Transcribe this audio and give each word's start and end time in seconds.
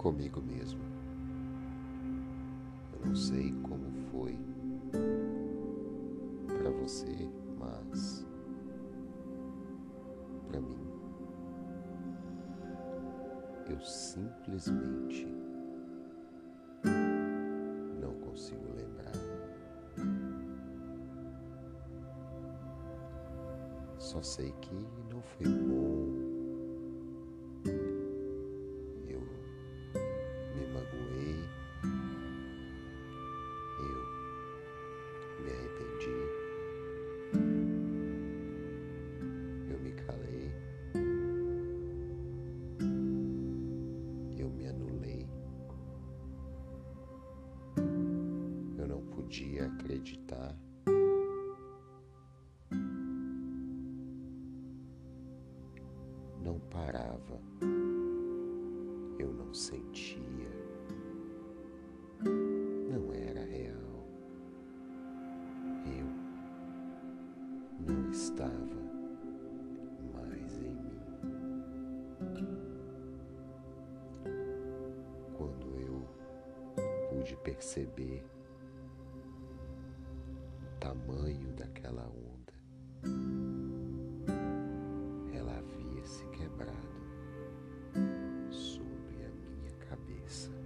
comigo 0.00 0.40
mesmo. 0.40 0.80
Eu 2.94 3.06
não 3.06 3.14
sei 3.14 3.52
como 3.62 3.92
foi 4.10 4.34
para 6.46 6.70
você, 6.70 7.28
mas 7.58 8.26
para 10.48 10.58
mim 10.58 10.88
eu 13.68 13.78
simplesmente 13.82 15.28
não 18.00 18.14
consigo 18.20 18.72
lembrar. 18.74 19.12
Só 23.98 24.22
sei 24.22 24.50
que 24.62 24.74
não 25.12 25.20
foi 25.20 25.46
bom. 25.46 25.99
Me 35.40 35.50
arrependi. 35.50 36.10
Eu 39.70 39.78
me 39.80 39.92
calei. 39.92 40.52
Eu 44.38 44.50
me 44.50 44.66
anulei. 44.66 45.28
Eu 48.78 48.88
não 48.88 49.02
podia 49.06 49.66
acreditar. 49.66 50.56
Não 56.42 56.58
parava. 56.70 57.40
Eu 59.18 59.32
não 59.32 59.52
sentia. 59.54 60.49
estava 68.10 68.80
mais 70.12 70.58
em 70.58 70.74
mim. 70.74 71.00
Quando 75.36 75.78
eu 75.78 76.08
pude 77.08 77.36
perceber 77.36 78.24
o 80.62 80.80
tamanho 80.80 81.52
daquela 81.52 82.08
onda, 82.08 82.52
ela 85.32 85.58
havia 85.58 86.04
se 86.04 86.26
quebrado 86.26 86.76
sobre 88.50 89.24
a 89.24 89.30
minha 89.30 89.72
cabeça. 89.88 90.59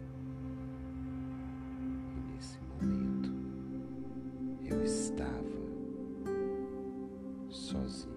sozinho. 7.74 8.13